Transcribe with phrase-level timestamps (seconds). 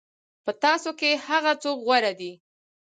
[0.45, 2.31] په تاسو کې هغه څوک غوره دی.